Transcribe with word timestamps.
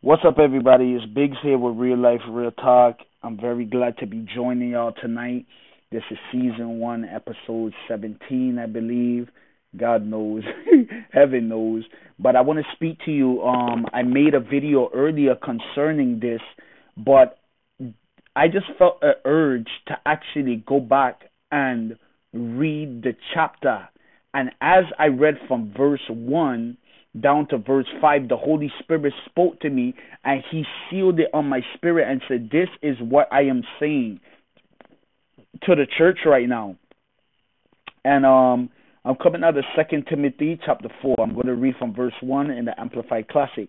What's 0.00 0.22
up, 0.24 0.38
everybody? 0.38 0.92
It's 0.92 1.04
Biggs 1.12 1.38
here 1.42 1.58
with 1.58 1.76
Real 1.76 1.98
Life 1.98 2.20
Real 2.30 2.52
Talk. 2.52 2.98
I'm 3.24 3.36
very 3.36 3.64
glad 3.64 3.98
to 3.98 4.06
be 4.06 4.24
joining 4.32 4.70
y'all 4.70 4.92
tonight. 4.92 5.46
This 5.90 6.04
is 6.12 6.18
season 6.30 6.78
one, 6.78 7.04
episode 7.04 7.74
17, 7.88 8.60
I 8.62 8.66
believe. 8.66 9.28
God 9.76 10.06
knows, 10.06 10.44
heaven 11.12 11.48
knows. 11.48 11.82
But 12.16 12.36
I 12.36 12.42
want 12.42 12.60
to 12.60 12.64
speak 12.76 12.98
to 13.06 13.10
you. 13.10 13.42
Um, 13.42 13.86
I 13.92 14.04
made 14.04 14.34
a 14.34 14.40
video 14.40 14.88
earlier 14.94 15.34
concerning 15.34 16.20
this, 16.20 16.42
but 16.96 17.40
I 18.36 18.46
just 18.46 18.66
felt 18.78 18.98
an 19.02 19.14
urge 19.24 19.66
to 19.88 19.96
actually 20.06 20.62
go 20.64 20.78
back 20.78 21.22
and 21.50 21.96
read 22.32 23.02
the 23.02 23.16
chapter. 23.34 23.88
And 24.32 24.50
as 24.60 24.84
I 24.96 25.06
read 25.06 25.38
from 25.48 25.74
verse 25.76 26.08
1, 26.08 26.76
down 27.18 27.48
to 27.48 27.58
verse 27.58 27.86
5, 28.00 28.28
the 28.28 28.36
Holy 28.36 28.72
Spirit 28.80 29.12
spoke 29.26 29.60
to 29.60 29.70
me 29.70 29.94
and 30.24 30.42
He 30.50 30.64
sealed 30.90 31.20
it 31.20 31.28
on 31.32 31.48
my 31.48 31.60
spirit 31.74 32.08
and 32.08 32.22
said, 32.28 32.50
This 32.50 32.68
is 32.82 32.96
what 33.00 33.28
I 33.32 33.42
am 33.42 33.62
saying 33.80 34.20
to 35.62 35.74
the 35.74 35.86
church 35.96 36.18
right 36.26 36.48
now. 36.48 36.76
And 38.04 38.24
um, 38.24 38.70
I'm 39.04 39.16
coming 39.16 39.42
out 39.42 39.56
of 39.56 39.64
Second 39.76 40.06
Timothy 40.08 40.58
chapter 40.64 40.88
4. 41.02 41.16
I'm 41.20 41.34
going 41.34 41.46
to 41.46 41.54
read 41.54 41.74
from 41.78 41.94
verse 41.94 42.14
1 42.20 42.50
in 42.50 42.64
the 42.64 42.78
Amplified 42.78 43.28
Classic. 43.28 43.68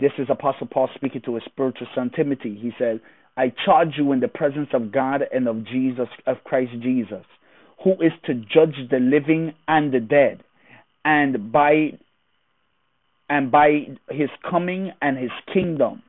This 0.00 0.12
is 0.18 0.26
Apostle 0.30 0.66
Paul 0.66 0.88
speaking 0.94 1.22
to 1.26 1.34
his 1.34 1.44
spiritual 1.44 1.86
son 1.94 2.10
Timothy. 2.14 2.58
He 2.60 2.72
says, 2.78 2.98
I 3.36 3.52
charge 3.64 3.94
you 3.96 4.12
in 4.12 4.20
the 4.20 4.28
presence 4.28 4.68
of 4.72 4.92
God 4.92 5.22
and 5.32 5.48
of 5.48 5.64
Jesus, 5.66 6.08
of 6.26 6.38
Christ 6.44 6.72
Jesus, 6.82 7.24
who 7.82 7.92
is 7.92 8.12
to 8.26 8.34
judge 8.34 8.76
the 8.90 8.98
living 8.98 9.54
and 9.68 9.92
the 9.92 10.00
dead, 10.00 10.42
and 11.04 11.50
by 11.52 11.98
and 13.28 13.50
by 13.50 13.86
his 14.10 14.28
coming 14.48 14.92
and 15.00 15.16
his 15.16 15.30
kingdom. 15.52 16.02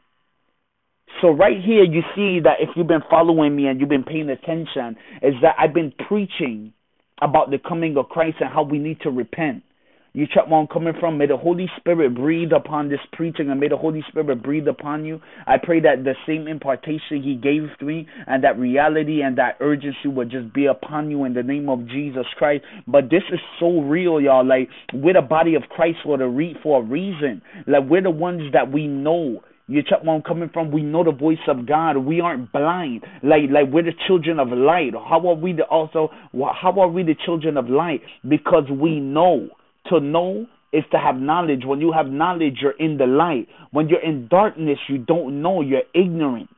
So 1.21 1.29
right 1.29 1.57
here 1.63 1.83
you 1.83 2.01
see 2.15 2.39
that 2.43 2.57
if 2.59 2.69
you've 2.75 2.87
been 2.87 3.03
following 3.09 3.55
me 3.55 3.67
and 3.67 3.79
you've 3.79 3.89
been 3.89 4.03
paying 4.03 4.29
attention 4.29 4.97
is 5.21 5.35
that 5.41 5.55
I've 5.59 5.73
been 5.73 5.93
preaching 6.07 6.73
about 7.21 7.51
the 7.51 7.59
coming 7.59 7.97
of 7.97 8.09
Christ 8.09 8.37
and 8.41 8.49
how 8.49 8.63
we 8.63 8.79
need 8.79 8.99
to 9.01 9.09
repent. 9.09 9.63
You 10.15 10.27
check 10.27 10.47
where 10.47 10.59
I'm 10.59 10.67
coming 10.67 10.93
from. 10.99 11.17
May 11.17 11.25
the 11.25 11.37
Holy 11.37 11.67
Spirit 11.77 12.13
breathe 12.13 12.51
upon 12.55 12.87
this 12.87 12.99
preaching 13.13 13.49
and 13.49 13.59
may 13.59 13.67
the 13.67 13.77
Holy 13.77 14.03
Spirit 14.09 14.43
breathe 14.43 14.67
upon 14.67 15.05
you. 15.05 15.19
I 15.47 15.55
pray 15.57 15.79
that 15.79 16.03
the 16.03 16.13
same 16.27 16.47
impartation 16.47 17.23
He 17.23 17.33
gave 17.33 17.63
to 17.79 17.85
me 17.85 18.07
and 18.27 18.43
that 18.43 18.59
reality 18.59 19.23
and 19.23 19.35
that 19.39 19.57
urgency 19.59 20.07
will 20.07 20.29
just 20.29 20.53
be 20.53 20.67
upon 20.67 21.09
you 21.09 21.25
in 21.25 21.33
the 21.33 21.41
name 21.41 21.67
of 21.67 21.87
Jesus 21.87 22.27
Christ. 22.37 22.63
But 22.85 23.09
this 23.09 23.23
is 23.31 23.39
so 23.59 23.81
real, 23.81 24.21
y'all. 24.21 24.45
Like, 24.45 24.69
we're 24.93 25.15
the 25.15 25.23
body 25.23 25.55
of 25.55 25.63
Christ 25.63 25.97
for, 26.03 26.15
the 26.19 26.27
re- 26.27 26.55
for 26.61 26.83
a 26.83 26.85
reason. 26.85 27.41
Like, 27.65 27.89
we're 27.89 28.03
the 28.03 28.11
ones 28.11 28.53
that 28.53 28.71
we 28.71 28.85
know. 28.85 29.41
You 29.65 29.81
check 29.81 30.03
where 30.03 30.13
I'm 30.13 30.21
coming 30.21 30.51
from. 30.53 30.71
We 30.71 30.83
know 30.83 31.03
the 31.03 31.11
voice 31.11 31.37
of 31.47 31.65
God. 31.65 31.97
We 31.97 32.21
aren't 32.21 32.51
blind. 32.51 33.03
Like 33.23 33.49
like 33.49 33.71
we're 33.71 33.81
the 33.81 33.93
children 34.05 34.37
of 34.37 34.49
light. 34.49 34.91
How 34.93 35.25
are 35.27 35.35
we 35.35 35.53
the 35.53 35.63
also? 35.63 36.09
How 36.33 36.79
are 36.79 36.89
we 36.89 37.01
the 37.01 37.15
children 37.25 37.57
of 37.57 37.69
light? 37.69 38.01
Because 38.27 38.65
we 38.69 38.99
know. 38.99 39.49
To 39.89 39.99
know 39.99 40.47
is 40.71 40.83
to 40.91 40.97
have 40.97 41.15
knowledge. 41.15 41.63
When 41.65 41.81
you 41.81 41.91
have 41.91 42.07
knowledge, 42.07 42.57
you're 42.61 42.71
in 42.71 42.97
the 42.97 43.05
light. 43.05 43.47
When 43.71 43.89
you're 43.89 44.03
in 44.03 44.27
darkness, 44.27 44.79
you 44.89 44.97
don't 44.97 45.41
know. 45.41 45.61
You're 45.61 45.83
ignorant. 45.93 46.49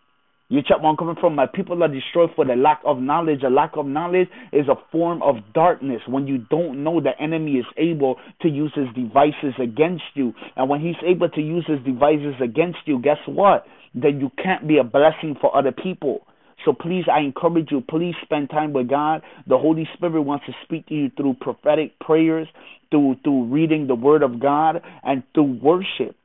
You 0.48 0.62
check 0.62 0.78
where 0.78 0.90
I'm 0.90 0.96
coming 0.96 1.16
from. 1.20 1.34
My 1.34 1.48
people 1.48 1.82
are 1.84 1.88
destroyed 1.88 2.30
for 2.36 2.46
the 2.46 2.56
lack 2.56 2.80
of 2.86 3.00
knowledge. 3.00 3.42
A 3.44 3.50
lack 3.50 3.72
of 3.78 3.88
knowledge 3.88 4.28
is 4.54 4.68
a 4.68 4.76
form 4.92 5.24
of 5.24 5.38
darkness. 5.56 6.02
When 6.08 6.28
you 6.28 6.38
don't 6.38 6.84
know, 6.84 7.02
the 7.02 7.20
enemy 7.20 7.54
is 7.54 7.66
able 7.78 8.18
to 8.44 8.48
use 8.48 8.72
his 8.76 8.88
devices 8.94 9.56
against 9.62 10.04
you. 10.14 10.34
And 10.56 10.70
when 10.70 10.82
he's 10.82 11.02
able 11.04 11.30
to 11.30 11.42
use 11.42 11.66
his 11.68 11.80
devices 11.84 12.36
against 12.44 12.80
you, 12.86 13.02
guess 13.02 13.18
what? 13.26 13.66
Then 13.96 14.20
you 14.20 14.30
can't 14.42 14.68
be 14.68 14.78
a 14.78 14.84
blessing 14.84 15.36
for 15.42 15.56
other 15.58 15.72
people. 15.72 16.28
So 16.66 16.74
please, 16.74 17.06
I 17.12 17.20
encourage 17.20 17.68
you, 17.72 17.82
please 17.88 18.16
spend 18.24 18.50
time 18.50 18.74
with 18.74 18.90
God. 18.90 19.22
The 19.48 19.58
Holy 19.58 19.88
Spirit 19.96 20.24
wants 20.24 20.46
to 20.48 20.54
speak 20.64 20.88
to 20.88 20.96
you 20.96 21.12
through 21.16 21.36
prophetic 21.40 21.98
prayers, 22.00 22.48
through 22.90 23.18
through 23.24 23.46
reading 23.46 23.86
the 23.88 23.96
Word 23.96 24.24
of 24.24 24.40
God, 24.40 24.82
and 25.04 25.24
through 25.36 25.60
worship. 25.62 26.16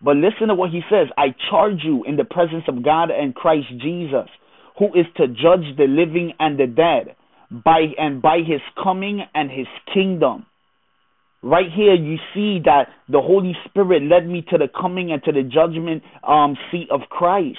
But 0.00 0.16
listen 0.16 0.48
to 0.48 0.54
what 0.54 0.70
he 0.70 0.82
says 0.88 1.08
I 1.18 1.34
charge 1.50 1.80
you 1.82 2.04
in 2.04 2.16
the 2.16 2.24
presence 2.24 2.64
of 2.68 2.84
God 2.84 3.10
and 3.10 3.34
Christ 3.34 3.66
Jesus, 3.80 4.28
who 4.78 4.86
is 4.94 5.06
to 5.16 5.26
judge 5.26 5.76
the 5.76 5.86
living 5.88 6.32
and 6.38 6.58
the 6.58 6.66
dead, 6.66 7.16
by 7.50 7.86
and 7.98 8.22
by 8.22 8.38
his 8.38 8.60
coming 8.80 9.22
and 9.34 9.50
his 9.50 9.66
kingdom. 9.92 10.46
Right 11.42 11.70
here, 11.74 11.94
you 11.94 12.16
see 12.32 12.60
that 12.64 12.88
the 13.08 13.20
Holy 13.20 13.54
Spirit 13.68 14.02
led 14.02 14.26
me 14.26 14.46
to 14.50 14.56
the 14.56 14.68
coming 14.68 15.12
and 15.12 15.22
to 15.24 15.32
the 15.32 15.42
judgment 15.42 16.02
um, 16.26 16.56
seat 16.70 16.88
of 16.90 17.00
Christ 17.10 17.58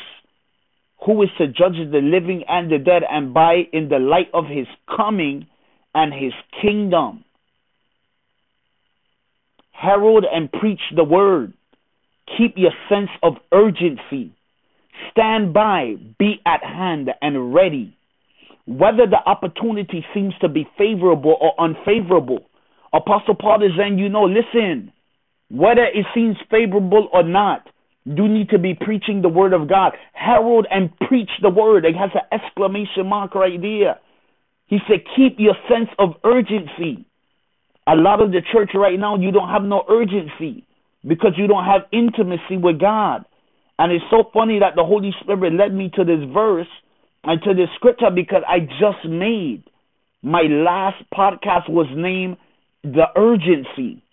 who 1.06 1.22
is 1.24 1.30
to 1.38 1.48
judge 1.48 1.76
the 1.92 2.02
living 2.02 2.44
and 2.48 2.72
the 2.72 2.78
dead, 2.78 3.04
and 3.10 3.34
by 3.34 3.64
in 3.74 3.90
the 3.90 4.00
light 4.00 4.30
of 4.34 4.46
his 4.46 4.68
coming 4.96 5.48
and 5.94 6.14
his 6.14 6.34
kingdom. 6.62 7.24
Herald 9.72 10.26
and 10.32 10.52
preach 10.52 10.80
the 10.96 11.04
word. 11.04 11.54
Keep 12.38 12.54
your 12.58 12.72
sense 12.90 13.10
of 13.22 13.34
urgency. 13.52 14.32
Stand 15.12 15.54
by, 15.54 15.96
be 16.18 16.42
at 16.46 16.64
hand 16.64 17.10
and 17.22 17.54
ready. 17.54 17.96
Whether 18.66 19.06
the 19.06 19.20
opportunity 19.26 20.04
seems 20.14 20.34
to 20.42 20.50
be 20.50 20.68
favorable 20.78 21.38
or 21.40 21.54
unfavorable, 21.60 22.40
Apostle 22.94 23.36
Paul 23.36 23.64
is 23.64 23.72
saying, 23.78 24.00
you 24.00 24.10
know, 24.10 24.24
listen, 24.24 24.92
whether 25.52 25.84
it 25.84 26.06
seems 26.16 26.38
favorable 26.50 27.10
or 27.14 27.24
not, 27.24 27.68
you 28.06 28.28
need 28.28 28.50
to 28.50 28.60
be 28.60 28.76
preaching 28.80 29.22
the 29.22 29.30
word 29.30 29.54
of 29.54 29.68
God. 29.68 29.94
Herald 30.14 30.68
and 30.70 30.96
preach 31.08 31.30
the 31.42 31.50
word. 31.50 31.86
It 31.86 31.96
has 31.96 32.12
an 32.14 32.22
exclamation 32.32 33.08
mark 33.08 33.34
right 33.34 33.60
there. 33.60 34.00
He 34.68 34.78
said, 34.88 35.02
keep 35.16 35.36
your 35.40 35.56
sense 35.70 35.90
of 36.00 36.12
urgency. 36.24 37.06
A 37.88 37.96
lot 37.96 38.22
of 38.22 38.32
the 38.32 38.42
church 38.54 38.72
right 38.74 39.00
now, 39.00 39.16
you 39.16 39.32
don't 39.32 39.50
have 39.50 39.64
no 39.64 39.84
urgency 39.90 40.66
because 41.08 41.34
you 41.38 41.48
don't 41.48 41.66
have 41.66 41.82
intimacy 41.92 42.58
with 42.58 42.80
God. 42.80 43.26
And 43.78 43.92
it's 43.92 44.06
so 44.10 44.24
funny 44.34 44.60
that 44.60 44.76
the 44.76 44.84
Holy 44.84 45.12
Spirit 45.22 45.54
led 45.54 45.74
me 45.74 45.92
to 45.96 46.04
this 46.04 46.24
verse 46.34 46.68
and 47.24 47.42
to 47.44 47.54
this 47.54 47.70
scripture 47.76 48.10
because 48.14 48.44
I 48.48 48.60
just 48.60 49.06
made 49.08 49.64
my 50.22 50.44
last 50.44 51.04
podcast 51.14 51.70
was 51.70 51.88
named 51.96 52.38
The 52.84 53.06
Urgency. 53.16 54.05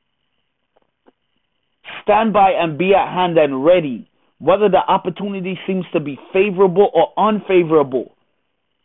Stand 2.02 2.32
by 2.32 2.50
and 2.50 2.78
be 2.78 2.94
at 2.94 3.12
hand 3.12 3.38
and 3.38 3.64
ready, 3.64 4.08
whether 4.38 4.68
the 4.68 4.78
opportunity 4.78 5.58
seems 5.66 5.84
to 5.92 6.00
be 6.00 6.18
favorable 6.32 6.90
or 6.92 7.12
unfavorable, 7.16 8.14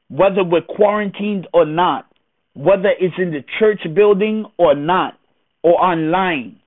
whether 0.10 0.44
we're 0.44 0.62
quarantined 0.62 1.48
or 1.54 1.66
not, 1.66 2.06
whether 2.54 2.90
it's 3.00 3.16
in 3.18 3.32
the 3.32 3.44
church 3.60 3.82
building 3.96 4.46
or 4.58 4.76
not, 4.76 5.18
or 5.64 5.82
online. 5.82 6.60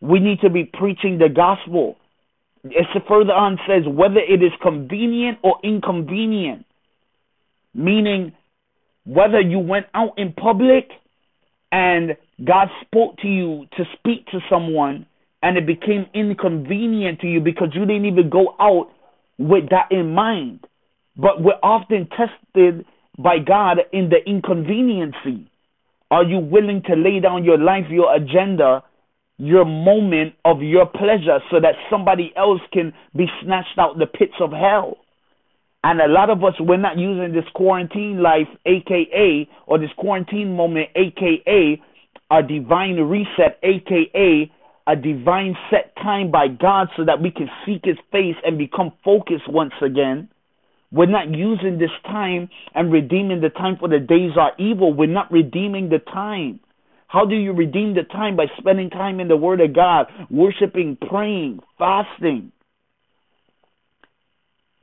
We 0.00 0.20
need 0.20 0.40
to 0.40 0.50
be 0.50 0.64
preaching 0.64 1.18
the 1.18 1.28
gospel. 1.28 1.96
It 2.64 2.86
further 3.06 3.32
on 3.32 3.58
says 3.68 3.82
whether 3.86 4.20
it 4.20 4.42
is 4.42 4.52
convenient 4.62 5.38
or 5.42 5.56
inconvenient, 5.62 6.64
meaning 7.74 8.32
whether 9.04 9.40
you 9.40 9.58
went 9.58 9.86
out 9.92 10.18
in 10.18 10.32
public 10.32 10.88
and 11.70 12.16
God 12.42 12.68
spoke 12.82 13.18
to 13.18 13.28
you 13.28 13.66
to 13.76 13.84
speak 13.98 14.26
to 14.28 14.40
someone 14.48 15.06
and 15.44 15.58
it 15.58 15.66
became 15.66 16.06
inconvenient 16.14 17.20
to 17.20 17.26
you 17.26 17.38
because 17.38 17.68
you 17.74 17.84
didn't 17.84 18.06
even 18.06 18.30
go 18.30 18.56
out 18.58 18.90
with 19.36 19.68
that 19.68 19.92
in 19.92 20.14
mind. 20.14 20.66
But 21.18 21.42
we're 21.42 21.60
often 21.62 22.08
tested 22.08 22.86
by 23.18 23.40
God 23.46 23.76
in 23.92 24.08
the 24.08 24.26
inconveniency. 24.26 25.50
Are 26.10 26.24
you 26.24 26.38
willing 26.38 26.82
to 26.86 26.96
lay 26.96 27.20
down 27.20 27.44
your 27.44 27.58
life, 27.58 27.84
your 27.90 28.16
agenda, 28.16 28.82
your 29.36 29.66
moment 29.66 30.32
of 30.46 30.62
your 30.62 30.86
pleasure 30.86 31.40
so 31.50 31.60
that 31.60 31.74
somebody 31.90 32.32
else 32.36 32.62
can 32.72 32.94
be 33.14 33.26
snatched 33.42 33.78
out 33.78 33.98
the 33.98 34.06
pits 34.06 34.40
of 34.40 34.50
hell? 34.50 34.96
And 35.82 36.00
a 36.00 36.08
lot 36.08 36.30
of 36.30 36.42
us, 36.42 36.54
we're 36.58 36.78
not 36.78 36.96
using 36.96 37.34
this 37.34 37.44
quarantine 37.54 38.22
life, 38.22 38.48
aka, 38.64 39.46
or 39.66 39.78
this 39.78 39.90
quarantine 39.98 40.56
moment, 40.56 40.88
aka, 40.96 41.82
our 42.30 42.42
divine 42.42 42.96
reset, 42.96 43.58
aka, 43.62 44.50
a 44.86 44.96
divine 44.96 45.56
set 45.70 45.94
time 45.96 46.30
by 46.30 46.48
God 46.48 46.88
so 46.96 47.04
that 47.04 47.20
we 47.20 47.30
can 47.30 47.48
seek 47.64 47.82
His 47.84 47.96
face 48.12 48.36
and 48.44 48.58
become 48.58 48.92
focused 49.04 49.48
once 49.48 49.72
again. 49.82 50.28
We're 50.92 51.06
not 51.06 51.30
using 51.30 51.78
this 51.78 51.90
time 52.04 52.48
and 52.74 52.92
redeeming 52.92 53.40
the 53.40 53.48
time 53.48 53.76
for 53.78 53.88
the 53.88 53.98
days 53.98 54.32
are 54.38 54.52
evil. 54.58 54.92
We're 54.92 55.06
not 55.06 55.32
redeeming 55.32 55.88
the 55.88 55.98
time. 55.98 56.60
How 57.08 57.24
do 57.24 57.34
you 57.34 57.52
redeem 57.52 57.94
the 57.94 58.02
time? 58.02 58.36
By 58.36 58.46
spending 58.58 58.90
time 58.90 59.20
in 59.20 59.28
the 59.28 59.36
Word 59.36 59.60
of 59.60 59.74
God, 59.74 60.06
worshiping, 60.30 60.98
praying, 61.08 61.60
fasting 61.78 62.52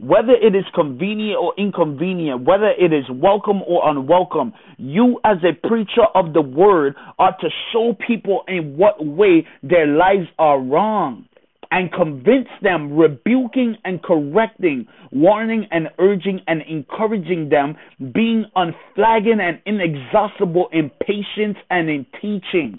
whether 0.01 0.33
it 0.33 0.55
is 0.55 0.65
convenient 0.73 1.37
or 1.39 1.53
inconvenient, 1.57 2.43
whether 2.43 2.71
it 2.71 2.91
is 2.91 3.05
welcome 3.13 3.61
or 3.67 3.87
unwelcome, 3.87 4.51
you 4.77 5.19
as 5.23 5.37
a 5.43 5.67
preacher 5.67 6.05
of 6.15 6.33
the 6.33 6.41
word 6.41 6.95
are 7.19 7.35
to 7.39 7.49
show 7.71 7.95
people 8.07 8.41
in 8.47 8.77
what 8.77 9.05
way 9.05 9.45
their 9.61 9.85
lives 9.85 10.27
are 10.39 10.59
wrong. 10.59 11.25
and 11.73 11.89
convince 11.93 12.49
them, 12.61 12.97
rebuking 12.97 13.77
and 13.85 14.03
correcting, 14.03 14.85
warning 15.13 15.65
and 15.71 15.87
urging 15.99 16.41
and 16.45 16.61
encouraging 16.69 17.47
them, 17.47 17.77
being 18.13 18.43
unflagging 18.57 19.39
and 19.39 19.61
inexhaustible 19.65 20.67
in 20.73 20.91
patience 21.01 21.57
and 21.69 21.89
in 21.89 22.05
teaching. 22.21 22.77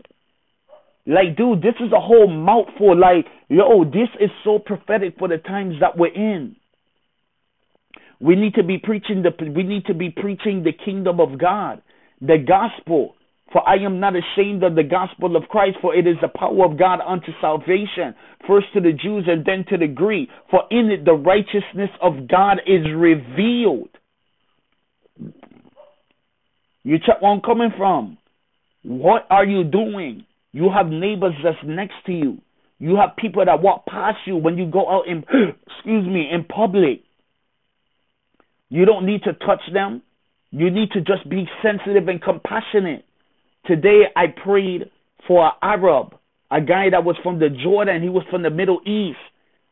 Like, 1.07 1.39
dude, 1.39 1.63
this 1.63 1.75
is 1.81 1.91
a 1.93 2.01
whole 2.01 2.29
mouthful. 2.29 2.95
Like, 2.95 3.25
yo, 3.49 3.85
this 3.85 4.09
is 4.21 4.31
so 4.45 4.59
prophetic 4.59 5.15
for 5.19 5.27
the 5.27 5.39
times 5.39 5.77
that 5.81 5.97
we're 5.97 6.15
in. 6.15 6.55
We 8.23 8.37
need 8.37 8.55
to 8.55 8.63
be 8.63 8.79
preaching 8.79 9.23
the 9.23 9.33
we 9.51 9.65
need 9.65 9.87
to 9.87 9.95
be 9.95 10.09
preaching 10.09 10.63
the 10.63 10.73
kingdom 10.73 11.19
of 11.19 11.39
God, 11.39 11.83
the 12.21 12.39
gospel. 12.39 13.17
For 13.53 13.69
I 13.69 13.75
am 13.85 14.01
not 14.01 14.15
ashamed 14.17 14.63
of 14.63 14.77
the 14.77 14.85
gospel 14.85 15.37
of 15.37 15.43
Christ, 15.49 15.77
for 15.83 15.95
it 15.95 16.07
is 16.07 16.17
the 16.23 16.29
power 16.29 16.65
of 16.65 16.79
God 16.79 17.01
unto 17.07 17.33
salvation, 17.39 18.15
first 18.47 18.69
to 18.73 18.81
the 18.81 18.93
Jews 18.93 19.25
and 19.27 19.45
then 19.45 19.67
to 19.69 19.77
the 19.77 19.89
Greek. 19.89 20.31
For 20.51 20.63
in 20.71 20.91
it 20.91 21.05
the 21.05 21.13
righteousness 21.13 21.91
of 22.01 22.29
God 22.29 22.61
is 22.67 22.87
revealed. 22.97 23.91
You 26.85 26.99
check 27.05 27.21
where 27.21 27.33
I'm 27.33 27.41
coming 27.43 27.71
from. 27.77 28.19
What 28.85 29.27
are 29.31 29.45
you 29.45 29.65
doing? 29.65 30.25
You 30.53 30.71
have 30.75 30.87
neighbors 30.87 31.35
that's 31.43 31.57
next 31.65 31.95
to 32.07 32.13
you. 32.13 32.39
You 32.79 32.97
have 32.97 33.17
people 33.17 33.45
that 33.45 33.61
walk 33.61 33.85
past 33.87 34.19
you 34.27 34.37
when 34.37 34.57
you 34.57 34.71
go 34.71 34.89
out 34.89 35.07
in 35.07 35.25
excuse 35.67 36.07
me 36.07 36.29
in 36.33 36.45
public. 36.45 37.03
You 38.73 38.87
don't 38.87 39.05
need 39.05 39.25
to 39.25 39.35
touch 39.35 39.61
them. 39.75 40.01
You 40.51 40.71
need 40.71 40.93
to 40.93 41.03
just 41.03 41.29
be 41.29 41.47
sensitive 41.63 42.09
and 42.09 42.23
compassionate. 42.23 43.05
Today 43.67 44.05
I 44.17 44.29
prayed 44.29 44.91
for 45.29 45.45
an 45.45 45.53
Arab, 45.61 46.15
a 46.51 46.63
guy 46.63 46.89
that 46.89 47.05
was 47.05 47.17
from 47.23 47.39
the 47.39 47.51
Jordan, 47.51 48.01
he 48.01 48.09
was 48.09 48.25
from 48.31 48.43
the 48.43 48.49
Middle 48.49 48.81
East. 48.87 49.19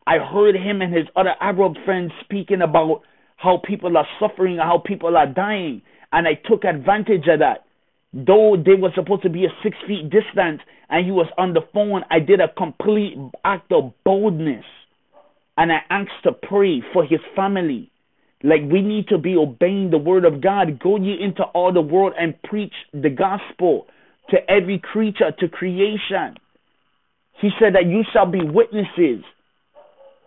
I 0.05 0.19
heard 0.19 0.55
him 0.55 0.83
and 0.83 0.93
his 0.93 1.07
other 1.15 1.33
Arab 1.41 1.77
friends 1.83 2.11
speaking 2.23 2.61
about 2.61 3.01
how 3.37 3.59
people 3.65 3.97
are 3.97 4.05
suffering, 4.19 4.57
how 4.57 4.77
people 4.85 5.17
are 5.17 5.25
dying, 5.25 5.81
and 6.11 6.27
I 6.27 6.35
took 6.35 6.63
advantage 6.63 7.27
of 7.27 7.39
that. 7.39 7.65
Though 8.13 8.55
they 8.55 8.75
were 8.75 8.91
supposed 8.93 9.23
to 9.23 9.29
be 9.29 9.45
a 9.45 9.53
six 9.63 9.75
feet 9.87 10.11
distance 10.11 10.61
and 10.91 11.03
he 11.03 11.11
was 11.11 11.27
on 11.39 11.55
the 11.55 11.61
phone, 11.73 12.03
I 12.11 12.19
did 12.19 12.39
a 12.39 12.53
complete 12.55 13.17
act 13.43 13.71
of 13.71 13.93
boldness 14.05 14.65
and 15.57 15.71
I 15.71 15.79
asked 15.89 16.21
to 16.25 16.33
pray 16.33 16.83
for 16.93 17.03
his 17.03 17.19
family. 17.35 17.90
Like 18.43 18.61
we 18.71 18.81
need 18.81 19.07
to 19.09 19.17
be 19.17 19.35
obeying 19.35 19.91
the 19.91 19.97
word 19.97 20.25
of 20.25 20.41
God. 20.41 20.79
Go 20.79 20.97
ye 20.97 21.17
into 21.21 21.43
all 21.43 21.71
the 21.71 21.81
world 21.81 22.13
and 22.19 22.41
preach 22.43 22.73
the 22.93 23.09
gospel 23.09 23.87
to 24.29 24.37
every 24.49 24.79
creature, 24.79 25.31
to 25.39 25.47
creation. 25.47 26.35
He 27.39 27.49
said 27.59 27.75
that 27.75 27.85
you 27.85 28.03
shall 28.13 28.29
be 28.29 28.41
witnesses 28.43 29.23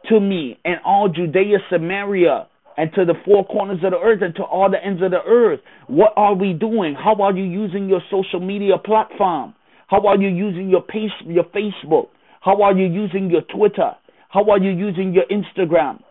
to 0.09 0.21
me 0.21 0.59
and 0.65 0.77
all 0.85 1.09
Judea, 1.09 1.59
Samaria, 1.71 2.47
and 2.77 2.93
to 2.95 3.05
the 3.05 3.15
four 3.25 3.47
corners 3.47 3.79
of 3.85 3.93
the 3.93 3.99
earth 3.99 4.21
and 4.23 4.35
to 4.37 4.43
all 4.43 4.71
the 4.71 4.85
ends 4.85 5.03
of 5.03 5.11
the 5.11 5.23
earth. 5.23 5.61
What 5.87 6.13
are 6.17 6.35
we 6.35 6.53
doing? 6.53 6.95
How 6.95 7.15
are 7.23 7.33
you 7.33 7.45
using 7.45 7.89
your 7.89 8.03
social 8.11 8.41
media 8.41 8.79
platform? 8.79 9.55
How 9.87 10.07
are 10.07 10.17
you 10.17 10.29
using 10.29 10.71
your 10.71 10.83
page, 10.83 11.11
your 11.25 11.45
Facebook? 11.45 12.09
How 12.41 12.63
are 12.63 12.77
you 12.77 12.87
using 12.87 13.31
your 13.31 13.43
Twitter? 13.43 13.93
How 14.29 14.51
are 14.51 14.59
you 14.59 14.71
using 14.71 15.15
your 15.15 15.25
Instagram? 15.31 16.03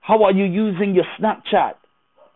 How 0.00 0.24
are 0.24 0.32
you 0.32 0.44
using 0.44 0.94
your 0.94 1.04
Snapchat? 1.18 1.74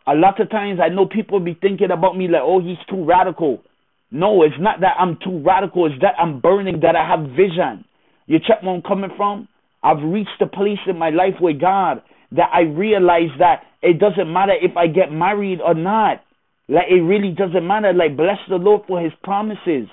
A 0.07 0.15
lot 0.15 0.41
of 0.41 0.51
times 0.51 0.81
I 0.83 0.91
know 0.91 1.07
people 1.07 1.41
be 1.41 1.55
thinking 1.55 1.91
about 1.91 2.17
me 2.17 2.29
like, 2.29 2.43
oh, 2.45 2.61
he's 2.61 2.79
too 2.89 3.05
radical. 3.05 3.63
No, 4.11 4.43
it's 4.43 4.55
not 4.61 4.81
that 4.81 4.97
I'm 4.99 5.19
too 5.25 5.43
radical. 5.43 5.87
It's 5.87 6.01
that 6.03 6.15
I'm 6.19 6.41
burning, 6.41 6.81
that 6.81 6.95
I 6.95 7.09
have 7.09 7.31
vision. 7.31 7.85
You 8.27 8.39
check 8.39 8.63
where 8.63 8.75
I'm 8.75 8.83
coming 8.83 9.11
from? 9.17 9.49
I've 9.83 10.03
reached 10.03 10.41
a 10.41 10.47
place 10.47 10.79
in 10.87 10.99
my 10.99 11.11
life 11.11 11.35
with 11.41 11.61
God 11.61 12.03
that 12.33 12.51
I 12.53 12.61
realize 12.61 13.31
that 13.39 13.63
it 13.83 13.99
doesn't 13.99 14.33
matter 14.33 14.53
if 14.61 14.77
I 14.77 14.87
get 14.87 15.11
married 15.11 15.61
or 15.61 15.75
not. 15.75 16.23
Like, 16.69 16.87
it 16.91 17.01
really 17.01 17.31
doesn't 17.31 17.67
matter. 17.67 17.93
Like, 17.93 18.17
bless 18.17 18.39
the 18.49 18.57
Lord 18.57 18.83
for 18.87 19.01
his 19.01 19.13
promises. 19.23 19.89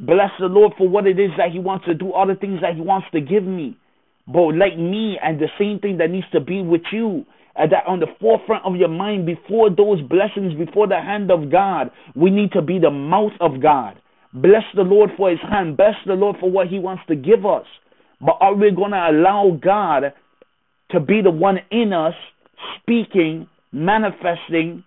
Bless 0.00 0.30
the 0.38 0.46
Lord 0.46 0.72
for 0.78 0.88
what 0.88 1.06
it 1.06 1.18
is 1.18 1.30
that 1.36 1.50
he 1.52 1.58
wants 1.58 1.86
to 1.86 1.94
do, 1.94 2.12
all 2.12 2.26
the 2.26 2.34
things 2.34 2.60
that 2.62 2.74
he 2.74 2.80
wants 2.80 3.08
to 3.12 3.20
give 3.20 3.44
me. 3.44 3.76
But 4.30 4.54
like 4.56 4.78
me, 4.78 5.18
and 5.22 5.40
the 5.40 5.48
same 5.58 5.78
thing 5.78 5.98
that 5.98 6.10
needs 6.10 6.26
to 6.32 6.40
be 6.40 6.60
with 6.62 6.82
you, 6.92 7.24
that 7.56 7.84
on 7.86 7.98
the 7.98 8.06
forefront 8.20 8.64
of 8.64 8.76
your 8.76 8.88
mind 8.88 9.26
before 9.26 9.70
those 9.70 10.00
blessings, 10.02 10.54
before 10.54 10.86
the 10.86 11.00
hand 11.00 11.30
of 11.30 11.50
God, 11.50 11.90
we 12.14 12.30
need 12.30 12.52
to 12.52 12.62
be 12.62 12.78
the 12.78 12.90
mouth 12.90 13.32
of 13.40 13.60
God. 13.60 14.00
Bless 14.32 14.62
the 14.76 14.82
Lord 14.82 15.10
for 15.16 15.30
his 15.30 15.40
hand. 15.40 15.76
Bless 15.76 15.94
the 16.06 16.12
Lord 16.12 16.36
for 16.38 16.50
what 16.50 16.68
he 16.68 16.78
wants 16.78 17.02
to 17.08 17.16
give 17.16 17.46
us. 17.46 17.64
But 18.20 18.36
are 18.40 18.54
we 18.54 18.70
going 18.70 18.92
to 18.92 19.10
allow 19.10 19.58
God 19.60 20.12
to 20.90 21.00
be 21.00 21.22
the 21.22 21.30
one 21.30 21.58
in 21.70 21.92
us 21.92 22.14
speaking, 22.80 23.48
manifesting, 23.72 24.84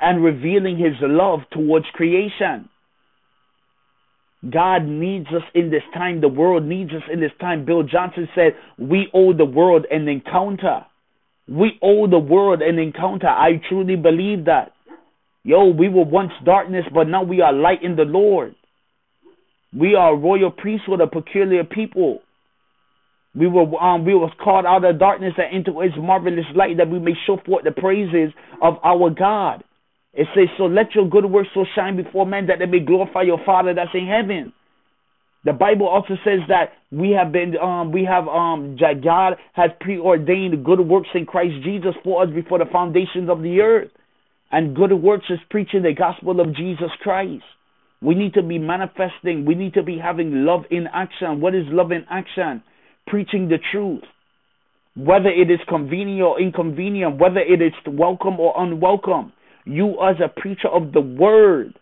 and 0.00 0.24
revealing 0.24 0.78
his 0.78 0.94
love 1.00 1.40
towards 1.50 1.86
creation? 1.92 2.68
God 4.48 4.86
needs 4.86 5.26
us 5.28 5.42
in 5.54 5.70
this 5.70 5.82
time. 5.92 6.20
The 6.20 6.28
world 6.28 6.64
needs 6.64 6.90
us 6.90 7.02
in 7.12 7.20
this 7.20 7.32
time. 7.40 7.66
Bill 7.66 7.82
Johnson 7.82 8.28
said, 8.34 8.52
We 8.78 9.08
owe 9.12 9.34
the 9.34 9.44
world 9.44 9.86
an 9.90 10.08
encounter. 10.08 10.86
We 11.46 11.78
owe 11.82 12.06
the 12.08 12.18
world 12.18 12.62
an 12.62 12.78
encounter. 12.78 13.26
I 13.28 13.60
truly 13.68 13.96
believe 13.96 14.46
that. 14.46 14.72
Yo, 15.42 15.66
we 15.66 15.88
were 15.88 16.04
once 16.04 16.32
darkness, 16.44 16.84
but 16.92 17.08
now 17.08 17.22
we 17.22 17.40
are 17.40 17.52
light 17.52 17.82
in 17.82 17.96
the 17.96 18.04
Lord. 18.04 18.54
We 19.76 19.94
are 19.94 20.14
a 20.14 20.16
royal 20.16 20.50
priesthood, 20.50 21.00
a 21.00 21.06
peculiar 21.06 21.64
people. 21.64 22.20
We 23.34 23.46
were 23.46 23.62
um 23.80 24.04
we 24.04 24.14
was 24.14 24.32
called 24.42 24.66
out 24.66 24.84
of 24.84 24.98
darkness 24.98 25.34
and 25.38 25.56
into 25.56 25.80
his 25.80 25.92
marvelous 25.96 26.46
light 26.56 26.78
that 26.78 26.90
we 26.90 26.98
may 26.98 27.12
show 27.26 27.38
forth 27.46 27.64
the 27.64 27.70
praises 27.70 28.32
of 28.60 28.74
our 28.82 29.10
God. 29.10 29.62
It 30.12 30.26
says, 30.34 30.48
So 30.58 30.64
let 30.64 30.94
your 30.94 31.08
good 31.08 31.24
works 31.26 31.50
so 31.54 31.64
shine 31.74 31.96
before 31.96 32.26
men 32.26 32.46
that 32.46 32.58
they 32.58 32.66
may 32.66 32.80
glorify 32.80 33.22
your 33.22 33.40
Father 33.44 33.74
that's 33.74 33.94
in 33.94 34.06
heaven. 34.06 34.52
The 35.44 35.52
Bible 35.52 35.88
also 35.88 36.14
says 36.24 36.40
that 36.48 36.72
we 36.92 37.12
have 37.12 37.32
been 37.32 37.56
um 37.56 37.92
we 37.92 38.04
have 38.04 38.28
um 38.28 38.76
God 38.76 39.36
has 39.54 39.70
preordained 39.80 40.64
good 40.64 40.80
works 40.80 41.08
in 41.14 41.24
Christ 41.24 41.54
Jesus 41.64 41.94
for 42.04 42.22
us 42.22 42.28
before 42.34 42.58
the 42.58 42.66
foundations 42.70 43.30
of 43.30 43.40
the 43.40 43.60
earth. 43.60 43.90
And 44.52 44.76
good 44.76 44.92
works 44.92 45.26
is 45.30 45.38
preaching 45.48 45.82
the 45.82 45.94
gospel 45.94 46.40
of 46.40 46.54
Jesus 46.54 46.90
Christ. 47.00 47.44
We 48.02 48.14
need 48.14 48.34
to 48.34 48.42
be 48.42 48.58
manifesting, 48.58 49.44
we 49.46 49.54
need 49.54 49.74
to 49.74 49.82
be 49.82 49.98
having 49.98 50.44
love 50.44 50.64
in 50.70 50.86
action. 50.92 51.40
What 51.40 51.54
is 51.54 51.64
love 51.68 51.92
in 51.92 52.04
action? 52.10 52.62
Preaching 53.06 53.48
the 53.48 53.58
truth. 53.72 54.02
Whether 54.96 55.28
it 55.28 55.50
is 55.50 55.60
convenient 55.68 56.22
or 56.22 56.40
inconvenient, 56.40 57.18
whether 57.18 57.40
it 57.40 57.62
is 57.62 57.72
welcome 57.86 58.40
or 58.40 58.52
unwelcome. 58.56 59.32
You, 59.70 60.00
as 60.02 60.16
a 60.22 60.28
preacher 60.28 60.68
of 60.68 60.92
the 60.92 61.00
word, 61.00 61.78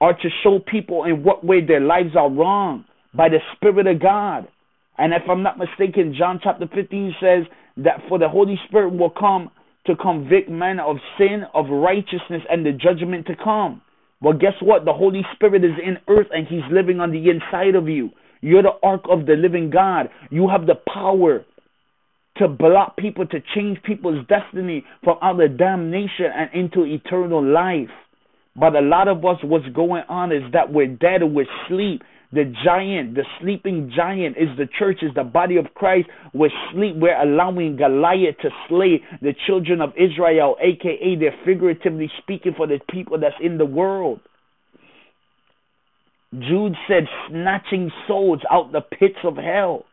are 0.00 0.14
to 0.14 0.28
show 0.42 0.58
people 0.58 1.04
in 1.04 1.22
what 1.22 1.44
way 1.44 1.64
their 1.64 1.80
lives 1.80 2.16
are 2.16 2.30
wrong 2.30 2.86
by 3.14 3.28
the 3.28 3.38
Spirit 3.54 3.86
of 3.86 4.00
God. 4.00 4.48
And 4.96 5.12
if 5.12 5.22
I'm 5.28 5.42
not 5.42 5.58
mistaken, 5.58 6.14
John 6.18 6.40
chapter 6.42 6.66
15 6.74 7.14
says 7.20 7.44
that 7.78 8.00
for 8.08 8.18
the 8.18 8.28
Holy 8.30 8.58
Spirit 8.66 8.96
will 8.96 9.10
come 9.10 9.50
to 9.86 9.94
convict 9.94 10.48
men 10.48 10.80
of 10.80 10.96
sin, 11.18 11.44
of 11.54 11.66
righteousness, 11.68 12.42
and 12.50 12.64
the 12.64 12.72
judgment 12.72 13.26
to 13.26 13.36
come. 13.36 13.82
Well, 14.22 14.32
guess 14.32 14.54
what? 14.62 14.86
The 14.86 14.92
Holy 14.92 15.22
Spirit 15.34 15.64
is 15.64 15.78
in 15.84 15.98
earth 16.08 16.28
and 16.32 16.46
He's 16.46 16.62
living 16.70 17.00
on 17.00 17.10
the 17.10 17.28
inside 17.28 17.74
of 17.74 17.88
you. 17.88 18.10
You're 18.40 18.62
the 18.62 18.78
ark 18.82 19.02
of 19.10 19.26
the 19.26 19.34
living 19.34 19.70
God. 19.70 20.08
You 20.30 20.48
have 20.48 20.66
the 20.66 20.76
power 20.92 21.44
to 22.38 22.48
block 22.48 22.96
people, 22.96 23.26
to 23.26 23.38
change 23.54 23.82
people's 23.82 24.26
destiny 24.26 24.84
from 25.04 25.18
of 25.20 25.38
damnation 25.58 26.26
and 26.34 26.50
into 26.54 26.84
eternal 26.84 27.44
life. 27.44 27.90
But 28.56 28.76
a 28.76 28.80
lot 28.80 29.08
of 29.08 29.24
us, 29.24 29.38
what's 29.42 29.68
going 29.68 30.04
on 30.08 30.32
is 30.32 30.42
that 30.52 30.72
we're 30.72 30.86
dead, 30.86 31.22
we're 31.22 31.46
asleep. 31.66 32.02
The 32.32 32.50
giant, 32.64 33.14
the 33.14 33.24
sleeping 33.40 33.92
giant 33.94 34.38
is 34.38 34.48
the 34.56 34.66
church, 34.78 35.00
is 35.02 35.10
the 35.14 35.24
body 35.24 35.58
of 35.58 35.66
Christ. 35.74 36.08
We're 36.32 36.48
sleep. 36.72 36.96
We're 36.96 37.20
allowing 37.20 37.76
Goliath 37.76 38.38
to 38.40 38.48
slay 38.68 39.02
the 39.20 39.34
children 39.46 39.82
of 39.82 39.90
Israel, 39.98 40.56
aka 40.58 41.16
they're 41.16 41.36
figuratively 41.44 42.10
speaking 42.22 42.54
for 42.56 42.66
the 42.66 42.78
people 42.90 43.18
that's 43.18 43.34
in 43.42 43.58
the 43.58 43.66
world. 43.66 44.20
Jude 46.32 46.74
said, 46.88 47.04
snatching 47.28 47.90
souls 48.08 48.40
out 48.50 48.72
the 48.72 48.80
pits 48.80 49.18
of 49.24 49.36
hell. 49.36 49.84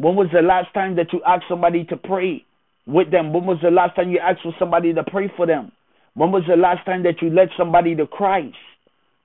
When 0.00 0.16
was 0.16 0.28
the 0.32 0.40
last 0.40 0.72
time 0.72 0.96
that 0.96 1.12
you 1.12 1.20
asked 1.26 1.44
somebody 1.46 1.84
to 1.84 1.96
pray 1.98 2.42
with 2.86 3.10
them? 3.10 3.34
When 3.34 3.44
was 3.44 3.58
the 3.62 3.70
last 3.70 3.96
time 3.96 4.10
you 4.10 4.18
asked 4.18 4.40
for 4.42 4.54
somebody 4.58 4.94
to 4.94 5.04
pray 5.04 5.30
for 5.36 5.46
them? 5.46 5.72
When 6.14 6.32
was 6.32 6.44
the 6.48 6.56
last 6.56 6.86
time 6.86 7.02
that 7.02 7.20
you 7.20 7.28
led 7.28 7.50
somebody 7.58 7.94
to 7.96 8.06
Christ? 8.06 8.56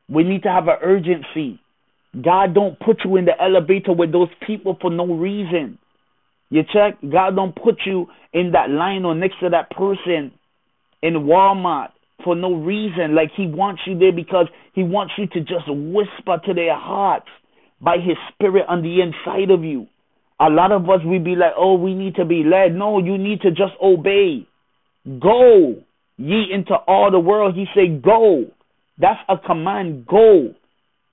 We 0.09 0.23
need 0.23 0.43
to 0.43 0.49
have 0.49 0.67
an 0.67 0.75
urgency. 0.81 1.61
God 2.21 2.53
don't 2.53 2.77
put 2.77 3.05
you 3.05 3.15
in 3.15 3.23
the 3.23 3.41
elevator 3.41 3.93
with 3.93 4.11
those 4.11 4.27
people 4.45 4.77
for 4.81 4.91
no 4.91 5.05
reason. 5.05 5.77
You 6.49 6.63
check? 6.63 6.97
God 7.09 7.37
don't 7.37 7.55
put 7.55 7.79
you 7.85 8.07
in 8.33 8.51
that 8.51 8.69
line 8.69 9.05
or 9.05 9.15
next 9.15 9.39
to 9.39 9.49
that 9.51 9.69
person 9.69 10.33
in 11.01 11.13
Walmart 11.13 11.91
for 12.25 12.35
no 12.35 12.53
reason. 12.53 13.15
Like 13.15 13.31
he 13.37 13.47
wants 13.47 13.81
you 13.87 13.97
there 13.97 14.11
because 14.11 14.47
he 14.73 14.83
wants 14.83 15.13
you 15.17 15.27
to 15.27 15.39
just 15.39 15.69
whisper 15.69 16.37
to 16.45 16.53
their 16.53 16.75
hearts 16.77 17.29
by 17.79 17.95
his 17.95 18.17
spirit 18.33 18.65
on 18.67 18.81
the 18.81 18.99
inside 18.99 19.51
of 19.51 19.63
you. 19.63 19.87
A 20.39 20.49
lot 20.49 20.71
of 20.71 20.89
us 20.89 20.99
we 21.05 21.17
be 21.17 21.35
like, 21.35 21.53
oh, 21.57 21.75
we 21.75 21.93
need 21.93 22.15
to 22.15 22.25
be 22.25 22.43
led. 22.43 22.75
No, 22.75 22.99
you 22.99 23.17
need 23.17 23.41
to 23.41 23.51
just 23.51 23.73
obey. 23.81 24.45
Go 25.19 25.75
ye 26.17 26.47
into 26.51 26.75
all 26.75 27.11
the 27.11 27.19
world. 27.19 27.55
He 27.55 27.65
said, 27.73 28.01
go. 28.01 28.45
That's 28.97 29.19
a 29.29 29.37
command. 29.37 30.05
Go 30.07 30.53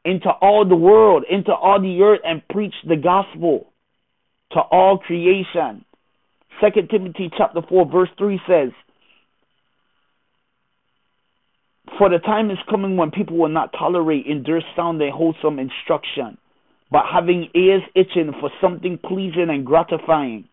into 0.05 0.29
all 0.29 0.69
the 0.69 0.77
world, 0.77 1.25
into 1.31 1.53
all 1.53 1.81
the 1.81 2.03
earth, 2.03 2.21
and 2.25 2.47
preach 2.49 2.75
the 2.87 2.97
gospel 2.97 3.73
to 4.53 4.61
all 4.61 4.99
creation. 4.99 5.85
Second 6.61 6.91
Timothy 6.91 7.31
chapter 7.37 7.61
four 7.69 7.91
verse 7.91 8.11
three 8.19 8.41
says, 8.49 8.71
For 11.99 12.09
the 12.09 12.19
time 12.19 12.51
is 12.51 12.59
coming 12.71 12.97
when 12.97 13.11
people 13.11 13.37
will 13.37 13.49
not 13.49 13.73
tolerate 13.79 14.27
endure 14.27 14.61
sound 14.77 15.01
and 15.03 15.13
wholesome 15.13 15.59
instruction, 15.59 16.39
but 16.93 17.05
having 17.11 17.49
ears 17.55 17.83
itching 17.95 18.33
for 18.39 18.51
something 18.61 18.99
pleasing 18.99 19.49
and 19.49 19.65
gratifying, 19.65 20.45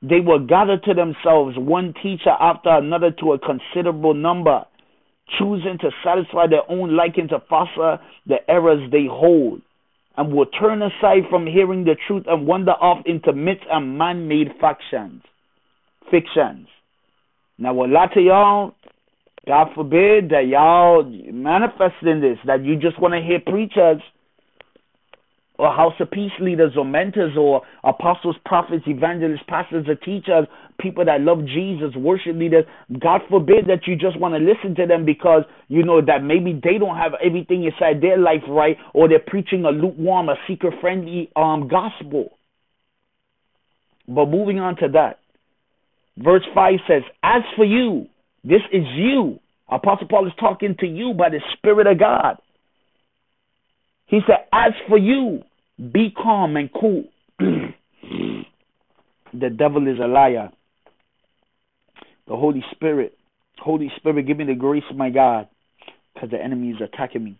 they 0.00 0.20
will 0.20 0.46
gather 0.46 0.78
to 0.78 0.94
themselves 0.94 1.58
one 1.58 1.92
teacher 2.00 2.30
after 2.40 2.70
another 2.70 3.10
to 3.10 3.32
a 3.32 3.38
considerable 3.38 4.14
number, 4.14 4.64
choosing 5.38 5.76
to 5.80 5.90
satisfy 6.04 6.46
their 6.46 6.62
own 6.70 6.96
liking 6.96 7.26
to 7.28 7.42
foster 7.50 7.98
the 8.26 8.36
errors 8.48 8.88
they 8.92 9.06
hold, 9.10 9.60
and 10.16 10.32
will 10.32 10.46
turn 10.46 10.82
aside 10.82 11.24
from 11.28 11.46
hearing 11.46 11.82
the 11.82 11.96
truth 12.06 12.24
and 12.28 12.46
wander 12.46 12.72
off 12.72 13.04
into 13.04 13.32
myths 13.32 13.64
and 13.68 13.98
man-made 13.98 14.52
factions, 14.60 15.22
fictions. 16.12 16.68
Now, 17.58 17.72
a 17.84 17.88
lot 17.88 18.16
of 18.16 18.22
y'all 18.22 18.74
God 19.48 19.68
forbid 19.74 20.28
that 20.28 20.46
y'all 20.46 21.04
manifesting 21.04 22.20
this, 22.20 22.36
that 22.44 22.64
you 22.64 22.76
just 22.76 23.00
want 23.00 23.14
to 23.14 23.20
hear 23.20 23.40
preachers 23.40 24.02
or 25.58 25.74
house 25.74 25.94
of 26.00 26.10
peace 26.10 26.32
leaders 26.40 26.72
or 26.76 26.84
mentors 26.84 27.36
or 27.36 27.62
apostles, 27.82 28.36
prophets, 28.44 28.84
evangelists, 28.86 29.42
pastors, 29.48 29.86
or 29.88 29.96
teachers, 29.96 30.46
people 30.80 31.04
that 31.04 31.20
love 31.20 31.44
Jesus, 31.46 31.94
worship 31.96 32.36
leaders. 32.36 32.64
God 33.00 33.22
forbid 33.28 33.66
that 33.66 33.86
you 33.86 33.96
just 33.96 34.18
want 34.18 34.34
to 34.34 34.38
listen 34.38 34.76
to 34.76 34.86
them 34.86 35.04
because 35.04 35.42
you 35.66 35.84
know 35.84 36.00
that 36.00 36.22
maybe 36.22 36.52
they 36.52 36.78
don't 36.78 36.96
have 36.96 37.12
everything 37.24 37.64
inside 37.64 38.00
their 38.00 38.16
life 38.16 38.42
right 38.48 38.76
or 38.94 39.08
they're 39.08 39.18
preaching 39.18 39.64
a 39.64 39.70
lukewarm, 39.70 40.28
a 40.28 40.36
seeker 40.46 40.70
friendly 40.80 41.30
um 41.34 41.68
gospel. 41.68 42.38
But 44.06 44.26
moving 44.26 44.58
on 44.58 44.76
to 44.76 44.88
that. 44.94 45.18
Verse 46.16 46.44
5 46.54 46.74
says, 46.88 47.02
As 47.22 47.42
for 47.56 47.64
you, 47.64 48.06
this 48.44 48.62
is 48.72 48.84
you. 48.94 49.38
Apostle 49.68 50.08
Paul 50.08 50.26
is 50.26 50.32
talking 50.40 50.76
to 50.80 50.86
you 50.86 51.14
by 51.14 51.28
the 51.28 51.40
Spirit 51.56 51.86
of 51.86 51.98
God. 51.98 52.38
He 54.06 54.20
said, 54.26 54.46
As 54.52 54.72
for 54.88 54.98
you, 54.98 55.42
be 55.92 56.10
calm 56.10 56.56
and 56.56 56.70
cool. 56.72 57.04
the 57.38 57.74
devil 59.56 59.86
is 59.86 59.98
a 60.02 60.06
liar. 60.06 60.50
The 62.26 62.36
Holy 62.36 62.64
Spirit, 62.72 63.16
Holy 63.58 63.90
Spirit, 63.96 64.26
give 64.26 64.36
me 64.36 64.44
the 64.44 64.54
grace 64.54 64.82
my 64.94 65.10
God, 65.10 65.48
because 66.12 66.30
the 66.30 66.42
enemy 66.42 66.70
is 66.70 66.80
attacking 66.82 67.24
me. 67.24 67.38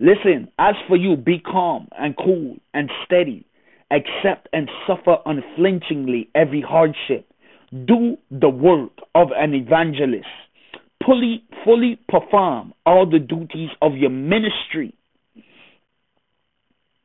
Listen, 0.00 0.48
as 0.58 0.74
for 0.86 0.96
you, 0.96 1.16
be 1.16 1.38
calm 1.40 1.88
and 1.98 2.16
cool 2.16 2.56
and 2.74 2.90
steady. 3.04 3.46
Accept 3.90 4.48
and 4.52 4.68
suffer 4.86 5.16
unflinchingly 5.24 6.28
every 6.34 6.60
hardship 6.60 7.28
do 7.70 8.16
the 8.30 8.48
work 8.48 8.92
of 9.14 9.28
an 9.36 9.54
evangelist. 9.54 10.26
Fully, 11.04 11.44
fully 11.64 11.98
perform 12.08 12.74
all 12.84 13.08
the 13.08 13.18
duties 13.18 13.70
of 13.80 13.94
your 13.94 14.10
ministry. 14.10 14.94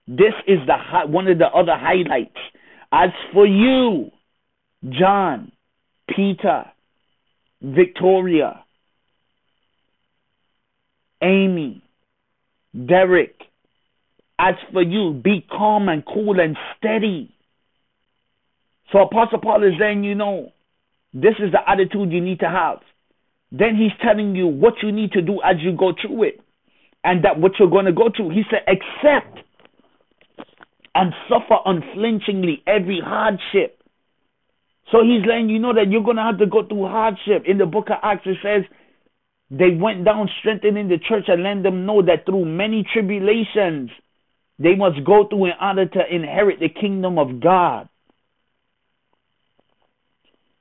This 0.08 0.34
is 0.48 0.60
the 0.68 1.08
one 1.08 1.28
of 1.28 1.38
the 1.38 1.48
other 1.48 1.76
highlights. 1.76 2.38
As 2.92 3.10
for 3.34 3.46
you, 3.48 4.12
John, 4.90 5.52
Peter, 6.14 6.66
Victoria, 7.62 8.64
Amy, 11.22 11.82
Derek, 12.74 13.36
as 14.38 14.56
for 14.74 14.82
you, 14.82 15.14
be 15.14 15.46
calm 15.50 15.88
and 15.88 16.04
cool 16.06 16.40
and 16.40 16.58
steady. 16.78 17.34
So 18.92 19.00
Apostle 19.00 19.40
Paul 19.40 19.64
is 19.64 19.74
saying, 19.80 20.04
you 20.04 20.16
know, 20.16 20.52
this 21.14 21.36
is 21.40 21.52
the 21.52 21.60
attitude 21.68 22.12
you 22.12 22.22
need 22.22 22.40
to 22.40 22.50
have. 22.50 22.80
Then 23.52 23.76
he's 23.76 23.92
telling 24.02 24.36
you 24.36 24.48
what 24.48 24.74
you 24.84 24.92
need 24.92 25.12
to 25.14 25.22
do 25.22 25.40
as 25.44 25.58
you 25.60 25.72
go 25.78 25.94
through 26.00 26.24
it. 26.24 26.42
And 27.04 27.24
that 27.24 27.40
what 27.40 27.54
you're 27.60 27.70
going 27.70 27.86
to 27.86 27.92
go 27.92 28.10
through. 28.16 28.30
He 28.32 28.44
said, 28.50 28.62
accept 28.68 29.43
and 30.96 31.14
suffer 31.28 31.58
unflinchingly 31.66 32.64
every 32.68 33.02
hardship. 33.04 33.82
So 34.92 35.04
he's 35.04 35.26
letting 35.28 35.50
you 35.50 35.60
know 35.60 35.74
that 35.74 35.90
you're 35.90 36.04
going 36.04 36.18
to 36.18 36.24
have 36.24 36.40
to 36.40 36.46
go 36.46 36.66
through 36.68 36.88
hardship. 36.88 37.44
In 37.48 37.58
the 37.58 37.66
book 37.66 37.88
of 37.90 37.98
Acts, 38.04 38.26
it 38.26 38.38
says, 38.44 38.64
they 39.50 39.72
went 39.72 40.06
down 40.06 40.30
strengthening 40.40 40.88
the 40.88 40.98
church 40.98 41.26
and 41.28 41.44
letting 41.44 41.64
them 41.64 41.86
know 41.86 42.02
that 42.02 42.26
through 42.26 42.46
many 42.46 42.86
tribulations 42.92 43.90
they 44.60 44.76
must 44.76 45.04
go 45.04 45.28
through 45.28 45.46
in 45.46 45.54
order 45.60 45.86
to 45.88 46.16
inherit 46.16 46.60
the 46.60 46.70
kingdom 46.70 47.18
of 47.18 47.40
God. 47.40 47.90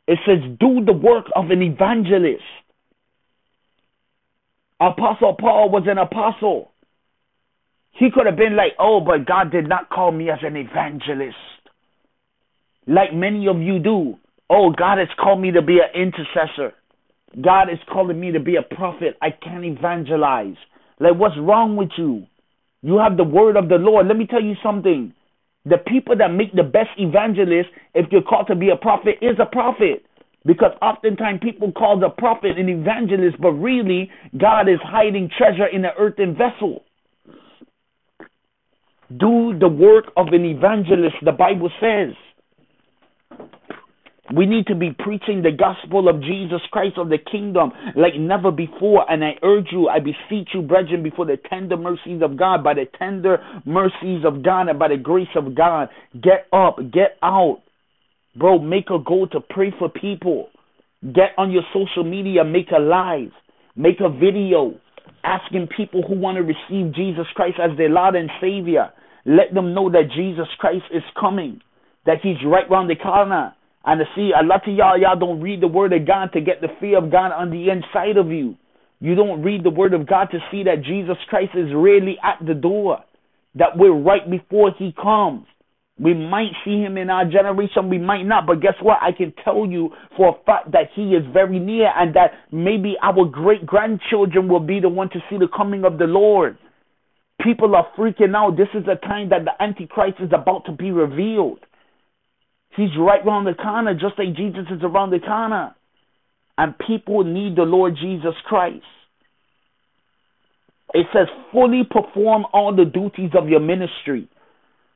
It 0.08 0.18
says, 0.26 0.38
do 0.58 0.84
the 0.84 0.92
work 0.92 1.26
of 1.36 1.50
an 1.50 1.62
evangelist. 1.62 2.42
Apostle 4.80 5.36
Paul 5.38 5.70
was 5.70 5.84
an 5.86 5.98
apostle. 5.98 6.71
He 7.92 8.10
could 8.12 8.26
have 8.26 8.36
been 8.36 8.56
like, 8.56 8.72
oh, 8.78 9.00
but 9.00 9.26
God 9.26 9.52
did 9.52 9.68
not 9.68 9.90
call 9.90 10.12
me 10.12 10.30
as 10.30 10.38
an 10.42 10.56
evangelist. 10.56 11.36
Like 12.86 13.14
many 13.14 13.46
of 13.48 13.58
you 13.58 13.78
do. 13.78 14.16
Oh, 14.50 14.70
God 14.70 14.98
has 14.98 15.08
called 15.18 15.40
me 15.40 15.52
to 15.52 15.62
be 15.62 15.78
an 15.78 16.00
intercessor. 16.00 16.74
God 17.40 17.70
is 17.70 17.78
calling 17.90 18.20
me 18.20 18.32
to 18.32 18.40
be 18.40 18.56
a 18.56 18.74
prophet. 18.74 19.16
I 19.22 19.30
can't 19.30 19.64
evangelize. 19.64 20.56
Like, 21.00 21.14
what's 21.16 21.38
wrong 21.38 21.76
with 21.76 21.90
you? 21.96 22.26
You 22.82 22.98
have 22.98 23.16
the 23.16 23.24
word 23.24 23.56
of 23.56 23.68
the 23.68 23.76
Lord. 23.76 24.06
Let 24.08 24.16
me 24.16 24.26
tell 24.26 24.42
you 24.42 24.54
something. 24.62 25.14
The 25.64 25.78
people 25.78 26.16
that 26.18 26.28
make 26.28 26.52
the 26.52 26.64
best 26.64 26.90
evangelists, 26.98 27.70
if 27.94 28.10
you're 28.10 28.22
called 28.22 28.48
to 28.48 28.56
be 28.56 28.70
a 28.70 28.76
prophet, 28.76 29.16
is 29.22 29.36
a 29.40 29.46
prophet. 29.46 30.04
Because 30.44 30.72
oftentimes 30.82 31.40
people 31.40 31.70
call 31.70 31.98
the 32.00 32.08
prophet 32.10 32.58
an 32.58 32.68
evangelist, 32.68 33.40
but 33.40 33.52
really 33.52 34.10
God 34.36 34.68
is 34.68 34.80
hiding 34.82 35.30
treasure 35.38 35.66
in 35.66 35.84
an 35.84 35.92
earthen 35.96 36.36
vessel. 36.36 36.84
Do 39.18 39.58
the 39.58 39.68
work 39.68 40.06
of 40.16 40.28
an 40.28 40.44
evangelist, 40.44 41.16
the 41.24 41.32
Bible 41.32 41.70
says. 41.80 42.14
We 44.34 44.46
need 44.46 44.66
to 44.68 44.74
be 44.74 44.92
preaching 44.98 45.42
the 45.42 45.50
gospel 45.50 46.08
of 46.08 46.22
Jesus 46.22 46.60
Christ 46.70 46.96
of 46.96 47.08
the 47.10 47.18
kingdom 47.18 47.72
like 47.96 48.14
never 48.18 48.50
before. 48.50 49.10
And 49.10 49.22
I 49.22 49.32
urge 49.42 49.66
you, 49.72 49.88
I 49.88 49.98
beseech 49.98 50.50
you, 50.54 50.62
brethren, 50.62 51.02
before 51.02 51.26
the 51.26 51.36
tender 51.50 51.76
mercies 51.76 52.22
of 52.22 52.38
God, 52.38 52.64
by 52.64 52.74
the 52.74 52.86
tender 52.98 53.38
mercies 53.66 54.24
of 54.24 54.42
God 54.42 54.68
and 54.68 54.78
by 54.78 54.88
the 54.88 54.96
grace 54.96 55.34
of 55.34 55.54
God, 55.54 55.88
get 56.14 56.46
up, 56.52 56.76
get 56.92 57.18
out. 57.22 57.62
Bro, 58.36 58.60
make 58.60 58.88
a 58.88 58.98
goal 58.98 59.28
to 59.32 59.40
pray 59.40 59.74
for 59.78 59.90
people. 59.90 60.48
Get 61.02 61.32
on 61.36 61.50
your 61.50 61.64
social 61.74 62.04
media, 62.04 62.44
make 62.44 62.70
a 62.74 62.80
live, 62.80 63.32
make 63.76 64.00
a 64.00 64.08
video 64.08 64.80
asking 65.24 65.68
people 65.76 66.02
who 66.06 66.18
want 66.18 66.36
to 66.36 66.42
receive 66.42 66.94
Jesus 66.94 67.26
Christ 67.34 67.58
as 67.62 67.76
their 67.76 67.88
Lord 67.88 68.14
and 68.14 68.30
Savior. 68.40 68.92
Let 69.24 69.54
them 69.54 69.74
know 69.74 69.90
that 69.90 70.10
Jesus 70.14 70.48
Christ 70.58 70.84
is 70.92 71.02
coming, 71.18 71.60
that 72.06 72.18
He's 72.22 72.36
right 72.44 72.68
round 72.68 72.90
the 72.90 72.96
corner 72.96 73.54
and 73.84 74.00
to 74.00 74.06
see 74.14 74.30
a 74.38 74.44
lot 74.44 74.68
of 74.68 74.74
y'all, 74.74 74.98
y'all 74.98 75.18
don't 75.18 75.40
read 75.40 75.60
the 75.60 75.68
word 75.68 75.92
of 75.92 76.06
God 76.06 76.32
to 76.34 76.40
get 76.40 76.60
the 76.60 76.68
fear 76.80 76.98
of 76.98 77.10
God 77.10 77.32
on 77.32 77.50
the 77.50 77.68
inside 77.70 78.16
of 78.16 78.28
you. 78.30 78.56
You 79.00 79.16
don't 79.16 79.42
read 79.42 79.64
the 79.64 79.70
word 79.70 79.94
of 79.94 80.06
God 80.06 80.28
to 80.30 80.38
see 80.50 80.62
that 80.64 80.84
Jesus 80.84 81.16
Christ 81.28 81.50
is 81.56 81.74
really 81.74 82.16
at 82.22 82.44
the 82.46 82.54
door, 82.54 82.98
that 83.56 83.76
we're 83.76 83.92
right 83.92 84.28
before 84.30 84.70
he 84.78 84.94
comes. 85.00 85.46
We 85.98 86.14
might 86.14 86.52
see 86.64 86.80
him 86.80 86.96
in 86.96 87.10
our 87.10 87.24
generation, 87.24 87.90
we 87.90 87.98
might 87.98 88.22
not, 88.22 88.46
but 88.46 88.60
guess 88.60 88.74
what? 88.80 88.98
I 89.02 89.10
can 89.12 89.34
tell 89.44 89.66
you 89.66 89.90
for 90.16 90.28
a 90.30 90.44
fact 90.44 90.72
that 90.72 90.90
he 90.94 91.14
is 91.14 91.24
very 91.32 91.58
near 91.58 91.90
and 91.96 92.14
that 92.14 92.32
maybe 92.52 92.94
our 93.02 93.24
great 93.24 93.66
grandchildren 93.66 94.48
will 94.48 94.60
be 94.60 94.80
the 94.80 94.88
one 94.88 95.10
to 95.10 95.18
see 95.28 95.36
the 95.38 95.48
coming 95.54 95.84
of 95.84 95.98
the 95.98 96.06
Lord. 96.06 96.56
People 97.42 97.74
are 97.74 97.88
freaking 97.98 98.36
out. 98.36 98.56
This 98.56 98.68
is 98.74 98.84
the 98.86 98.94
time 98.94 99.30
that 99.30 99.44
the 99.44 99.62
Antichrist 99.62 100.18
is 100.20 100.30
about 100.32 100.64
to 100.66 100.72
be 100.72 100.90
revealed. 100.90 101.58
He's 102.76 102.90
right 102.98 103.24
around 103.26 103.44
the 103.44 103.54
corner, 103.54 103.94
just 103.94 104.18
like 104.18 104.36
Jesus 104.36 104.64
is 104.70 104.82
around 104.82 105.10
the 105.10 105.18
corner. 105.18 105.74
And 106.56 106.74
people 106.78 107.24
need 107.24 107.56
the 107.56 107.62
Lord 107.62 107.96
Jesus 108.00 108.34
Christ. 108.44 108.84
It 110.94 111.06
says, 111.12 111.26
fully 111.52 111.82
perform 111.90 112.44
all 112.52 112.74
the 112.76 112.84
duties 112.84 113.30
of 113.36 113.48
your 113.48 113.60
ministry. 113.60 114.28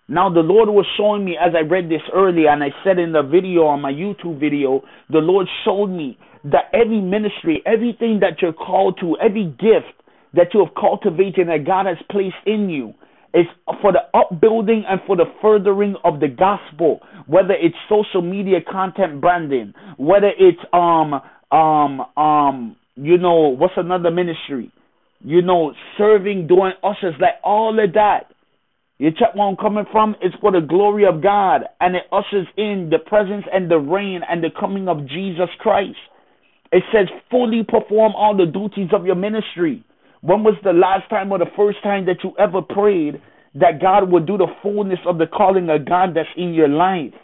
Now, 0.08 0.28
the 0.32 0.40
Lord 0.40 0.68
was 0.68 0.86
showing 0.96 1.24
me 1.24 1.36
as 1.40 1.54
I 1.56 1.66
read 1.68 1.88
this 1.88 2.02
earlier, 2.14 2.50
and 2.50 2.62
I 2.62 2.68
said 2.84 2.98
in 2.98 3.12
the 3.12 3.22
video 3.22 3.64
on 3.64 3.80
my 3.80 3.92
YouTube 3.92 4.38
video, 4.38 4.82
the 5.10 5.18
Lord 5.18 5.48
showed 5.64 5.88
me 5.88 6.18
that 6.44 6.70
every 6.72 7.00
ministry, 7.00 7.62
everything 7.66 8.20
that 8.20 8.40
you're 8.40 8.52
called 8.52 8.98
to, 9.00 9.16
every 9.18 9.46
gift 9.46 10.00
that 10.36 10.54
you 10.54 10.64
have 10.64 10.74
cultivated 10.74 11.48
and 11.48 11.50
that 11.50 11.66
God 11.66 11.86
has 11.86 11.98
placed 12.10 12.36
in 12.46 12.68
you, 12.70 12.94
It's 13.34 13.50
for 13.82 13.92
the 13.92 14.00
upbuilding 14.18 14.84
and 14.88 15.00
for 15.06 15.16
the 15.16 15.26
furthering 15.42 15.96
of 16.04 16.20
the 16.20 16.28
gospel. 16.28 17.00
Whether 17.26 17.54
it's 17.54 17.76
social 17.88 18.22
media 18.22 18.58
content 18.70 19.20
branding, 19.20 19.74
whether 19.98 20.30
it's 20.38 20.60
um 20.72 21.20
um 21.52 22.00
um 22.16 22.76
you 22.94 23.18
know 23.18 23.48
what's 23.48 23.74
another 23.76 24.10
ministry, 24.10 24.70
you 25.20 25.42
know 25.42 25.74
serving, 25.98 26.46
doing 26.46 26.72
ushers, 26.82 27.14
like 27.20 27.34
all 27.44 27.78
of 27.82 27.92
that. 27.94 28.32
You 28.98 29.10
check 29.10 29.34
where 29.34 29.46
I'm 29.46 29.56
coming 29.56 29.84
from? 29.92 30.16
It's 30.22 30.34
for 30.40 30.52
the 30.52 30.60
glory 30.66 31.04
of 31.04 31.22
God, 31.22 31.64
and 31.80 31.94
it 31.96 32.04
ushers 32.10 32.46
in 32.56 32.88
the 32.90 32.98
presence 32.98 33.44
and 33.52 33.70
the 33.70 33.76
reign 33.78 34.22
and 34.26 34.42
the 34.42 34.48
coming 34.58 34.88
of 34.88 35.06
Jesus 35.06 35.50
Christ. 35.58 35.98
It 36.72 36.82
says, 36.92 37.06
fully 37.30 37.62
perform 37.62 38.14
all 38.16 38.34
the 38.36 38.46
duties 38.46 38.88
of 38.94 39.04
your 39.04 39.14
ministry. 39.14 39.84
When 40.26 40.42
was 40.42 40.56
the 40.64 40.72
last 40.72 41.08
time 41.08 41.30
or 41.30 41.38
the 41.38 41.52
first 41.56 41.80
time 41.84 42.06
that 42.06 42.24
you 42.24 42.32
ever 42.36 42.60
prayed 42.60 43.22
that 43.54 43.80
God 43.80 44.10
would 44.10 44.26
do 44.26 44.36
the 44.36 44.48
fullness 44.60 44.98
of 45.06 45.18
the 45.18 45.28
calling 45.28 45.70
of 45.70 45.86
God 45.86 46.16
that's 46.16 46.28
in 46.36 46.52
your 46.52 46.66
life? 46.66 47.14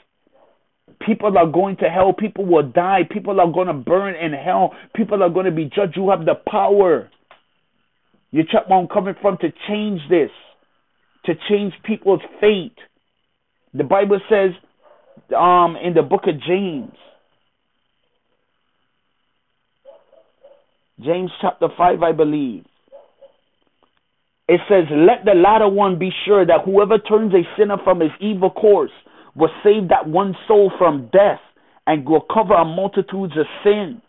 People 1.04 1.36
are 1.36 1.48
going 1.48 1.76
to 1.78 1.86
hell. 1.86 2.12
People 2.12 2.46
will 2.46 2.62
die. 2.62 3.00
People 3.10 3.40
are 3.40 3.50
going 3.50 3.66
to 3.66 3.72
burn 3.72 4.14
in 4.14 4.32
hell. 4.32 4.72
People 4.94 5.20
are 5.24 5.30
going 5.30 5.46
to 5.46 5.50
be 5.50 5.64
judged. 5.64 5.96
You 5.96 6.10
have 6.10 6.24
the 6.24 6.36
power. 6.48 7.10
You 8.30 8.44
check 8.44 8.68
where 8.68 8.78
I'm 8.78 8.86
coming 8.86 9.16
from 9.20 9.36
to 9.38 9.52
change 9.66 10.00
this, 10.08 10.30
to 11.24 11.32
change 11.50 11.72
people's 11.84 12.22
fate. 12.40 12.78
The 13.74 13.82
Bible 13.82 14.20
says 14.30 14.50
um, 15.36 15.74
in 15.74 15.94
the 15.94 16.02
book 16.02 16.22
of 16.28 16.40
James, 16.46 16.92
James 21.04 21.32
chapter 21.40 21.66
5, 21.76 22.00
I 22.04 22.12
believe. 22.12 22.64
It 24.48 24.60
says, 24.68 24.84
Let 24.90 25.24
the 25.24 25.34
latter 25.34 25.68
one 25.68 25.98
be 25.98 26.10
sure 26.26 26.44
that 26.44 26.64
whoever 26.64 26.98
turns 26.98 27.32
a 27.32 27.42
sinner 27.56 27.76
from 27.84 28.00
his 28.00 28.10
evil 28.20 28.50
course 28.50 28.90
will 29.34 29.50
save 29.62 29.88
that 29.88 30.08
one 30.08 30.34
soul 30.46 30.70
from 30.78 31.08
death 31.12 31.40
and 31.86 32.06
will 32.06 32.20
cover 32.32 32.54
a 32.54 32.64
multitudes 32.64 33.34
of 33.38 33.46
sin. 33.64 34.02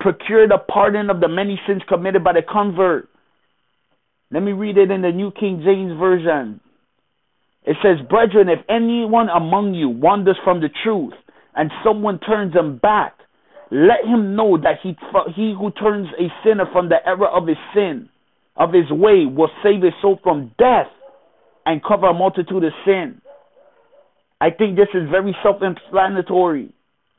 Procure 0.00 0.46
the 0.46 0.58
pardon 0.58 1.10
of 1.10 1.20
the 1.20 1.28
many 1.28 1.58
sins 1.66 1.82
committed 1.88 2.22
by 2.22 2.32
the 2.32 2.42
convert. 2.42 3.08
Let 4.30 4.42
me 4.42 4.52
read 4.52 4.76
it 4.76 4.90
in 4.90 5.02
the 5.02 5.10
New 5.10 5.30
King 5.30 5.62
James 5.64 5.98
Version. 5.98 6.60
It 7.64 7.76
says, 7.82 8.06
Brethren, 8.08 8.48
if 8.48 8.60
anyone 8.68 9.28
among 9.28 9.74
you 9.74 9.88
wanders 9.88 10.38
from 10.44 10.60
the 10.60 10.70
truth 10.84 11.14
and 11.54 11.70
someone 11.84 12.20
turns 12.20 12.54
him 12.54 12.78
back, 12.78 13.14
let 13.70 14.04
him 14.04 14.36
know 14.36 14.56
that 14.58 14.78
he, 14.82 14.96
he 15.34 15.54
who 15.58 15.72
turns 15.72 16.06
a 16.18 16.28
sinner 16.44 16.66
from 16.72 16.88
the 16.88 16.96
error 17.04 17.26
of 17.26 17.48
his 17.48 17.56
sin, 17.74 18.08
of 18.56 18.72
his 18.72 18.90
way, 18.90 19.26
will 19.26 19.50
save 19.62 19.82
his 19.82 19.92
soul 20.00 20.18
from 20.22 20.52
death 20.58 20.88
and 21.64 21.82
cover 21.82 22.06
a 22.06 22.14
multitude 22.14 22.64
of 22.64 22.72
sin. 22.84 23.20
I 24.40 24.50
think 24.50 24.76
this 24.76 24.88
is 24.94 25.08
very 25.10 25.36
self 25.42 25.56
explanatory 25.62 26.72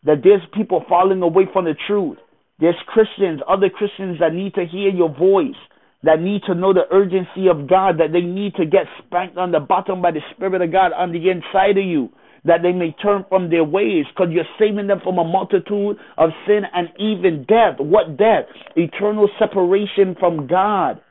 that 0.04 0.22
there's 0.24 0.42
people 0.54 0.84
falling 0.88 1.22
away 1.22 1.44
from 1.52 1.66
the 1.66 1.76
truth. 1.88 2.18
There's 2.60 2.76
Christians, 2.88 3.42
other 3.48 3.70
Christians 3.70 4.20
that 4.20 4.34
need 4.34 4.54
to 4.56 4.66
hear 4.66 4.90
your 4.90 5.14
voice, 5.14 5.58
that 6.04 6.22
need 6.22 6.42
to 6.48 6.56
know 6.56 6.74
the 6.74 6.86
urgency 6.92 7.50
of 7.50 7.68
God, 7.68 8.00
that 8.00 8.14
they 8.14 8.22
need 8.22 8.56
to 8.56 8.66
get 8.66 8.86
spanked 9.06 9.38
on 9.38 9.52
the 9.52 9.60
bottom 9.60 10.02
by 10.02 10.12
the 10.12 10.22
Spirit 10.34 10.62
of 10.62 10.72
God 10.72 10.92
on 10.94 11.12
the 11.12 11.30
inside 11.30 11.78
of 11.78 11.86
you, 11.86 12.10
that 12.46 12.62
they 12.64 12.72
may 12.72 12.96
turn 13.04 13.26
from 13.30 13.50
their 13.50 13.64
ways, 13.64 14.06
because 14.10 14.32
you're 14.32 14.46
saving 14.58 14.88
them 14.88 15.02
from 15.04 15.18
a 15.18 15.24
multitude 15.24 15.98
of 16.18 16.30
sin 16.48 16.62
and 16.74 16.90
even 17.00 17.46
death. 17.48 17.78
What 17.80 18.18
death? 18.18 18.46
Eternal 18.76 19.30
separation 19.38 20.16
from 20.20 20.48
God. 20.48 21.02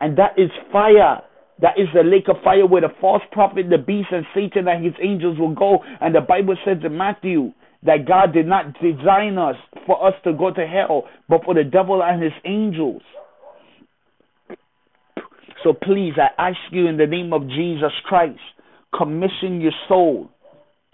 And 0.00 0.18
that 0.18 0.38
is 0.38 0.50
fire. 0.72 1.22
That 1.60 1.78
is 1.78 1.86
the 1.94 2.02
lake 2.02 2.28
of 2.28 2.42
fire 2.42 2.66
where 2.66 2.82
the 2.82 2.88
false 3.00 3.22
prophet, 3.30 3.66
the 3.70 3.78
beast, 3.78 4.08
and 4.10 4.26
Satan 4.34 4.66
and 4.68 4.84
his 4.84 4.94
angels 5.00 5.38
will 5.38 5.54
go. 5.54 5.78
And 6.00 6.14
the 6.14 6.20
Bible 6.20 6.56
says 6.64 6.78
in 6.84 6.96
Matthew 6.96 7.52
that 7.84 8.06
God 8.06 8.32
did 8.32 8.46
not 8.46 8.74
design 8.80 9.38
us 9.38 9.56
for 9.86 10.06
us 10.06 10.14
to 10.24 10.32
go 10.32 10.52
to 10.52 10.66
hell, 10.66 11.04
but 11.28 11.44
for 11.44 11.54
the 11.54 11.64
devil 11.64 12.02
and 12.02 12.22
his 12.22 12.32
angels. 12.44 13.02
So 15.62 15.72
please, 15.72 16.14
I 16.16 16.28
ask 16.50 16.58
you 16.72 16.88
in 16.88 16.96
the 16.96 17.06
name 17.06 17.32
of 17.32 17.48
Jesus 17.48 17.92
Christ, 18.04 18.40
commission 18.96 19.60
your 19.60 19.72
soul, 19.88 20.30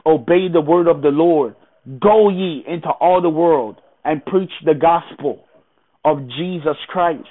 obey 0.06 0.48
the 0.52 0.60
word 0.60 0.86
of 0.86 1.02
the 1.02 1.08
Lord, 1.08 1.56
go 2.00 2.28
ye 2.28 2.64
into 2.68 2.88
all 2.88 3.20
the 3.20 3.30
world 3.30 3.76
and 4.04 4.24
preach 4.24 4.52
the 4.64 4.74
gospel 4.74 5.44
of 6.04 6.28
Jesus 6.28 6.76
Christ. 6.88 7.26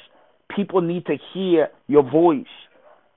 People 0.56 0.82
need 0.82 1.06
to 1.06 1.16
hear 1.34 1.70
your 1.88 2.10
voice. 2.10 2.46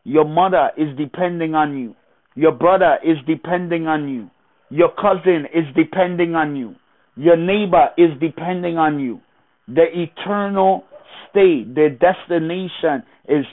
Your 0.04 0.24
mother 0.24 0.70
is 0.76 0.88
depending 0.96 1.54
on 1.54 1.78
you. 1.78 1.94
Your 2.34 2.52
brother 2.52 2.98
is 3.04 3.16
depending 3.26 3.86
on 3.86 4.08
you. 4.08 4.30
Your 4.70 4.90
cousin 4.90 5.46
is 5.54 5.64
depending 5.76 6.34
on 6.34 6.56
you. 6.56 6.74
Your 7.16 7.36
neighbor 7.36 7.88
is 7.98 8.10
depending 8.20 8.78
on 8.78 8.98
you. 8.98 9.20
The 9.68 9.84
eternal 9.92 10.84
state, 11.30 11.74
the 11.74 11.96
destination 12.00 13.02
is 13.28 13.44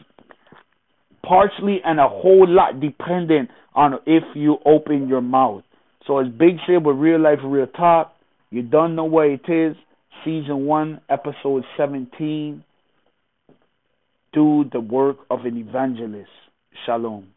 partially 1.24 1.80
and 1.84 2.00
a 2.00 2.08
whole 2.08 2.48
lot 2.48 2.80
dependent 2.80 3.50
on 3.76 4.00
if 4.06 4.24
you 4.34 4.58
open 4.66 5.08
your 5.08 5.22
mouth. 5.22 5.64
So 6.08 6.20
as 6.20 6.28
Big 6.28 6.56
said 6.66 6.86
with 6.86 6.96
Real 6.96 7.22
Life 7.22 7.40
Real 7.44 7.68
Talk, 7.68 8.14
you 8.50 8.64
don't 8.64 8.96
know 8.96 9.06
what 9.06 9.28
it 9.28 9.48
is. 9.48 9.76
Season 10.26 10.66
1, 10.66 11.02
Episode 11.10 11.64
17 11.78 12.64
do 14.34 14.66
the 14.72 14.80
work 14.80 15.18
of 15.30 15.46
an 15.46 15.58
evangelist. 15.58 16.30
Shalom. 16.86 17.28